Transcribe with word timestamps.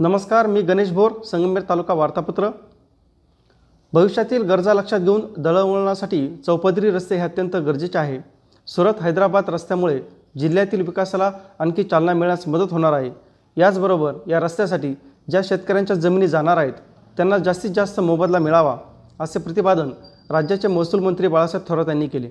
नमस्कार 0.00 0.46
मी 0.46 0.60
गणेश 0.62 0.90
भोर 0.92 1.12
संगमेर 1.26 1.62
तालुका 1.68 1.94
वार्तापत्र. 1.94 2.48
भविष्यातील 3.92 4.42
गरजा 4.48 4.74
लक्षात 4.74 5.00
घेऊन 5.00 5.22
दळणवळणासाठी 5.36 6.20
चौपदरी 6.46 6.90
रस्ते 6.90 7.14
हे 7.16 7.20
अत्यंत 7.20 7.56
गरजेचे 7.56 7.98
आहे. 7.98 8.18
सुरत 8.66 9.02
हैदराबाद 9.02 9.48
रस्त्यामुळे 9.48 9.98
जिल्ह्यातील 10.38 10.80
विकासाला 10.80 11.30
आणखी 11.58 11.82
चालना 11.82 12.12
मिळण्यास 12.12 12.46
मदत 12.48 12.72
होणार 12.72 12.92
आहे. 12.92 13.10
याचबरोबर 13.56 14.14
या 14.26 14.40
रस्त्यासाठी 14.40 14.92
ज्या 15.30 15.40
शेतकऱ्यांच्या 15.44 15.96
जमिनी 15.96 16.28
जाणार 16.28 16.56
आहेत 16.56 16.72
त्यांना 17.16 17.38
जास्तीत 17.38 17.70
जास्त 17.70 18.00
मोबदला 18.00 18.38
मिळावा 18.38 18.76
असे 19.20 19.38
प्रतिपादन 19.38 19.90
राज्याचे 20.30 20.68
महसूल 20.68 21.00
मंत्री 21.00 21.28
बाळासाहेब 21.28 21.68
थोरात 21.68 21.88
यांनी 21.88 22.06
केले. 22.06 22.30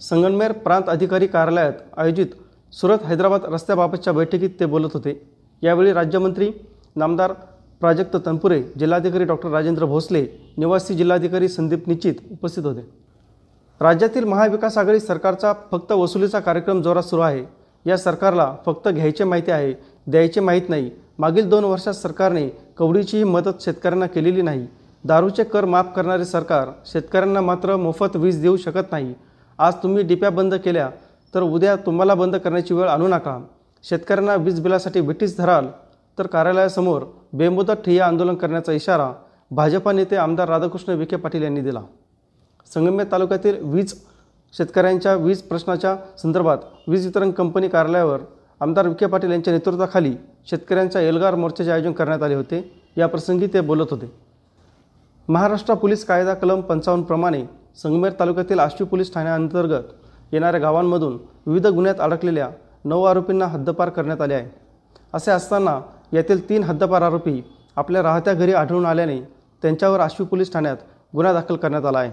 संगमनेर 0.00 0.52
प्रांत 0.52 0.88
अधिकारी 0.88 1.26
कार्यालयात 1.26 1.72
आयोजित 1.96 2.36
सुरत 2.72 3.04
हैदराबाद 3.04 3.44
रस्त्याबाबतच्या 3.44 4.12
बैठकीत 4.12 4.60
ते 4.60 4.66
बोलत 4.66 4.90
होते. 4.94 5.20
यावेळी 5.62 5.92
राज्यमंत्री 5.92 6.50
नामदार 6.96 7.32
प्राजक्त 7.80 8.16
तनपुरे 8.16 8.60
जिल्हाधिकारी 8.78 9.24
डॉक्टर 9.24 9.48
राजेंद्र 9.50 9.84
भोसले 9.84 10.20
निवासी 10.58 10.94
जिल्हाधिकारी 10.94 11.48
संदीप 11.48 11.88
निश्चित 11.88 12.20
उपस्थित 12.32 12.64
होते. 12.64 12.84
राज्यातील 13.80 14.24
महाविकास 14.24 14.78
आघाडी 14.78 15.00
सरकारचा 15.00 15.52
फक्त 15.70 15.92
वसुलीचा 15.92 16.40
कार्यक्रम 16.40 16.82
जोरात 16.82 17.02
सुरू 17.02 17.22
आहे. 17.22 17.44
या 17.86 17.96
सरकारला 17.98 18.54
फक्त 18.66 18.88
घ्यायचे 18.88 19.24
माहिती 19.24 19.50
आहे 19.50 19.72
द्यायचे 20.06 20.40
माहीत 20.40 20.68
नाही. 20.68 20.90
मागील 21.18 21.48
दोन 21.48 21.64
वर्षात 21.64 21.94
सरकारने 21.94 22.48
कवडीचीही 22.78 23.24
मदत 23.24 23.62
शेतकऱ्यांना 23.62 24.06
केलेली 24.06 24.42
नाही. 24.42 24.66
दारूचे 25.04 25.44
कर 25.44 25.64
माफ 25.64 25.94
करणारे 25.96 26.24
सरकार 26.24 26.68
शेतकऱ्यांना 26.86 27.40
मात्र 27.40 27.76
मोफत 27.76 28.16
वीज 28.16 28.40
देऊ 28.42 28.56
शकत 28.56 28.92
नाही. 28.92 29.14
आज 29.58 29.74
तुम्ही 29.82 30.02
डिप्या 30.04 30.30
बंद 30.30 30.54
केल्या 30.54 30.90
तर 31.34 31.42
उद्या 31.42 31.76
तुम्हाला 31.76 32.14
बंद 32.14 32.36
करण्याची 32.36 32.74
वेळ 32.74 32.88
आणू 32.88 33.08
नका. 33.08 33.40
शेतकऱ्यांना 33.84 34.34
वीज 34.34 34.60
बिलासाठी 34.60 35.00
ब्रिटिश 35.00 35.36
धराल 35.38 35.66
तर 36.18 36.26
कार्यालयासमोर 36.26 37.02
बेमुदत 37.32 37.82
ठिय्या 37.84 38.06
आंदोलन 38.06 38.34
करण्याचा 38.34 38.72
इशारा 38.72 39.10
भाजपा 39.50 39.92
नेते 39.92 40.16
आमदार 40.16 40.48
राधाकृष्ण 40.48 40.92
विखे 40.92 41.16
पाटील 41.16 41.42
यांनी 41.42 41.60
दिला. 41.60 41.80
संगमेर 42.74 43.06
तालुक्यातील 43.12 43.56
वीज 43.62 43.94
शेतकऱ्यांच्या 44.54 45.14
वीज 45.14 45.42
प्रश्नाच्या 45.42 45.96
संदर्भात 46.22 46.58
वीज 46.88 47.06
वितरण 47.06 47.30
कंपनी 47.30 47.68
कार्यालयावर 47.68 48.20
आमदार 48.60 48.88
विखे 48.88 49.06
पाटील 49.06 49.32
यांच्या 49.32 49.52
नेतृत्वाखाली 49.52 50.14
शेतकऱ्यांच्या 50.50 51.00
एल्गार 51.02 51.34
मोर्चाचे 51.34 51.70
आयोजन 51.70 51.92
करण्यात 51.92 52.22
आले 52.22 52.34
होते. 52.34 52.62
या 52.96 53.06
प्रसंगी 53.08 53.46
ते 53.46 53.60
बोलत 53.60 53.90
होते. 53.90 54.10
महाराष्ट्र 55.28 55.74
पोलीस 55.74 56.04
कायदा 56.04 56.34
कलम 56.34 56.60
पंचावन्नप्रमाणे 56.60 57.42
संगमेर 57.82 58.12
तालुक्यातील 58.20 58.58
आष्टी 58.58 58.84
पोलीस 58.84 59.12
ठाण्याअंतर्गत 59.14 60.32
येणाऱ्या 60.32 60.60
गावांमधून 60.60 61.18
विविध 61.46 61.66
गुन्ह्यात 61.66 62.00
अडकलेल्या 62.00 62.48
नऊ 62.84 63.02
आरोपींना 63.02 63.46
हद्दपार 63.46 63.88
करण्यात 63.88 64.20
आले 64.20 64.34
आहे. 64.34 64.48
असे 65.14 65.30
असताना 65.30 65.80
यातील 66.14 66.48
तीन 66.48 66.62
हद्दपार 66.64 67.02
आरोपी 67.02 67.40
आपल्या 67.76 68.02
राहत्या 68.02 68.32
घरी 68.34 68.52
आढळून 68.52 68.84
आल्याने 68.86 69.20
त्यांच्यावर 69.62 70.00
आश्वी 70.00 70.26
पोलीस 70.26 70.52
ठाण्यात 70.52 70.76
गुन्हा 71.14 71.32
दाखल 71.32 71.56
करण्यात 71.56 71.84
आला 71.84 71.98
आहे. 71.98 72.10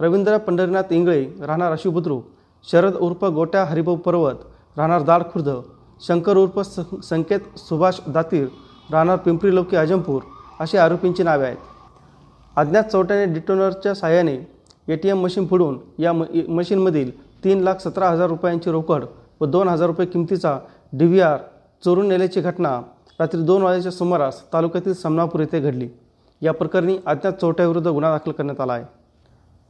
रवींद्र 0.00 0.36
पंढरीनाथ 0.38 0.92
इंगळे 0.92 1.24
राहणार 1.40 1.72
आशु 1.72 1.90
बुद्रुक 1.90 2.24
शरद 2.64 2.96
उर्फ 2.96 3.24
गोट्या 3.24 3.64
हरिभाऊ 3.64 3.96
पर्वत 3.96 4.44
राहणार 4.78 5.02
दाडखुर्द 5.02 5.48
शंकर 6.00 6.36
उर्फ 6.36 6.58
संकेत 7.04 7.58
सुभाष 7.58 8.00
दातीर 8.14 8.46
राहणार 8.90 9.16
पिंपरी 9.24 9.54
लौकी 9.54 9.76
अजमपूर 9.76 10.22
अशी 10.60 10.78
आरोपींची 10.78 11.22
नावे 11.22 11.44
आहेत. 11.44 11.56
अज्ञात 12.56 12.84
चौट्याने 12.92 13.24
डिटोनरच्या 13.34 13.94
साहाय्याने 13.94 14.36
ए 14.88 14.96
टी 14.96 15.08
एम 15.08 15.22
मशीन 15.22 15.46
फोडून 15.46 15.78
या 15.98 16.12
म 16.12 16.24
मशीनमधील 16.48 17.10
तीन 17.44 17.60
लाख 17.62 17.80
सतरा 17.80 18.08
हजार 18.10 18.28
रुपयांची 18.28 18.70
रोकड 18.70 19.04
व 19.40 19.46
दोन 19.46 19.68
हजार 19.68 19.86
रुपये 19.86 20.06
किमतीचा 20.06 20.58
डी 20.92 21.06
व्ही 21.06 21.20
आर 21.20 21.38
चोरून 21.82 22.08
नेल्याची 22.08 22.40
घटना 22.40 22.80
रात्री 23.18 23.40
दोन 23.42 23.62
वाजेच्या 23.62 23.92
सुमारास 23.92 24.40
तालुक्यातील 24.52 24.92
समनापूर 24.94 25.40
येथे 25.40 25.60
घडली. 25.60 25.88
या 26.42 26.52
प्रकरणी 26.52 26.96
अज्ञात 27.06 27.32
चोरट्याविरुद्ध 27.32 27.88
गुन्हा 27.88 28.10
दाखल 28.10 28.32
करण्यात 28.32 28.60
आला 28.60 28.72
आहे. 28.72 28.84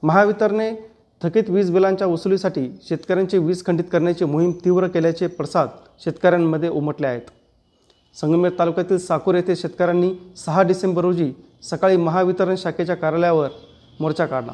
महावितरणे 0.03 0.70
थकीत 1.22 1.48
वीज 1.50 1.70
बिलांच्या 1.72 2.06
वसुलीसाठी 2.06 2.69
शेतकऱ्यांची 2.88 3.38
वीज 3.38 3.64
खंडित 3.66 3.84
करण्याची 3.92 4.25
मोहीम 4.25 4.53
तीव्र 4.64 4.86
केल्याचे 4.86 5.26
प्रसाद 5.26 5.69
शेतकऱ्यांमध्ये 6.04 6.69
उमटले 6.69 7.06
आहेत. 7.06 7.22
संगमेर 8.16 8.53
तालुक्यातील 8.59 8.98
साकूर 8.98 9.34
येथे 9.34 9.56
शेतकऱ्यांनी 9.56 10.12
सहा 10.36 10.62
डिसेंबर 10.62 11.03
रोजी 11.03 11.32
सकाळी 11.70 11.97
महावितरण 11.97 12.54
शाखेच्या 12.59 12.97
कार्यालयावर 12.97 13.48
मोर्चा 14.00 14.26
काढला. 14.26 14.53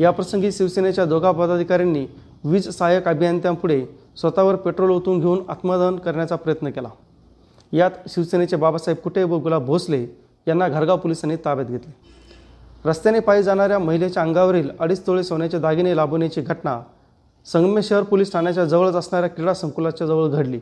याप्रसंगी 0.00 0.52
शिवसेनेच्या 0.52 1.04
दोघा 1.04 1.30
पदाधिकाऱ्यांनी 1.32 2.06
वीज 2.44 2.68
सहाय्यक 2.68 3.08
अभियंत्यांपुढे 3.08 3.84
स्वतःवर 4.16 4.56
पेट्रोल 4.56 4.90
ओतून 4.90 5.20
घेऊन 5.20 5.42
आत्मदहन 5.48 5.96
करण्याचा 5.96 6.36
प्रयत्न 6.36 6.70
केला. 6.70 6.88
यात 7.72 7.90
शिवसेनेचे 8.08 8.56
बाबासाहेब 8.56 8.98
कुटे 9.02 9.22
व 9.22 9.38
गुलाब 9.38 9.64
भोसले 9.66 10.06
यांना 10.46 10.68
घरगाव 10.68 10.96
पोलिसांनी 10.96 11.36
ताब्यात 11.44 11.66
घेतले. 11.66 11.92
रस्त्याने 12.84 13.20
पायी 13.20 13.42
जाणाऱ्या 13.42 13.78
महिलेच्या 13.78 14.22
अंगावरील 14.22 14.70
अडीच 14.80 15.06
तोळे 15.06 15.22
सोन्याचे 15.24 15.58
दागिने 15.58 15.96
लाभवण्याची 15.96 16.40
घटना 16.40 16.80
संगमे 17.46 17.82
शहर 17.82 18.02
पोलीस 18.02 18.32
ठाण्याच्या 18.32 18.64
जवळच 18.64 18.94
असणाऱ्या 18.94 19.30
क्रीडा 19.30 19.54
संकुलाच्या 19.54 20.06
जवळ 20.06 20.28
घडली. 20.28 20.60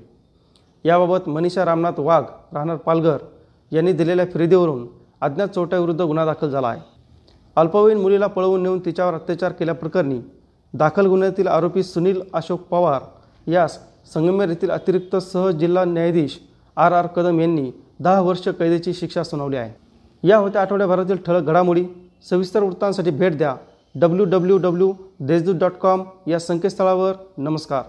याबाबत 0.84 1.28
मनीषा 1.28 1.64
रामनाथ 1.64 1.98
वाघ 1.98 2.22
राहणार 2.54 2.76
पालघर 2.76 3.18
यांनी 3.72 3.92
दिलेल्या 3.92 4.26
फिरदीवरून 4.32 4.86
अज्ञात 5.20 5.48
चोट्याविरुद्ध 5.48 6.00
गुन्हा 6.00 6.24
दाखल 6.24 6.50
झाला 6.50 6.68
आहे. 6.68 6.80
अल्पवयीन 7.56 7.98
मुलीला 7.98 8.26
पळवून 8.26 8.62
नेऊन 8.62 8.78
तिच्यावर 8.84 9.14
अत्याचार 9.14 9.52
केल्याप्रकरणी 9.52 10.20
दाखल 10.74 11.06
गुन्ह्यातील 11.06 11.46
आरोपी 11.46 11.82
सुनील 11.82 12.20
अशोक 12.34 12.60
पवार 12.70 13.02
यास 13.50 13.78
संगमेर 14.14 14.48
येथील 14.48 14.70
अतिरिक्त 14.70 15.16
सह 15.16 15.50
जिल्हा 15.50 15.84
न्यायाधीश 15.84 16.38
आर 16.76 16.92
आर 16.92 17.06
कदम 17.06 17.40
यांनी 17.40 17.72
दहा 18.00 18.20
वर्ष 18.20 18.48
कैदेची 18.48 18.92
शिक्षा 18.92 19.22
सुनावली 19.22 19.56
आहे. 19.56 19.74
या 20.28 20.36
होत्या 20.36 20.62
आठवड्याभरातील 20.62 21.16
ठळक 21.26 21.42
घडामोडी. 21.42 21.84
सविस्तर 22.30 22.62
वृत्तांसाठी 22.62 23.10
भेट 23.10 23.38
द्या. 23.38 23.56
W 23.94 24.24
W 24.24 24.58
W 24.58 24.92
Deshdoot 25.20 25.54
dot 25.54 25.72
com 25.72 26.02
या 26.26 26.38
संकेतस्थळावर. 26.38 27.12
नमस्कार. 27.38 27.82